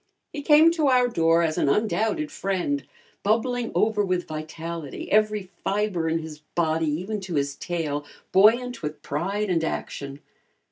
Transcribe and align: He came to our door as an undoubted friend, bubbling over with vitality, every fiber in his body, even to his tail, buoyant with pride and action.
He 0.33 0.41
came 0.41 0.71
to 0.71 0.87
our 0.87 1.07
door 1.07 1.43
as 1.43 1.59
an 1.59 1.69
undoubted 1.69 2.31
friend, 2.31 2.83
bubbling 3.21 3.71
over 3.75 4.03
with 4.03 4.27
vitality, 4.27 5.11
every 5.11 5.51
fiber 5.63 6.09
in 6.09 6.17
his 6.17 6.39
body, 6.55 6.87
even 6.89 7.21
to 7.21 7.35
his 7.35 7.55
tail, 7.55 8.03
buoyant 8.31 8.81
with 8.81 9.03
pride 9.03 9.51
and 9.51 9.63
action. 9.63 10.19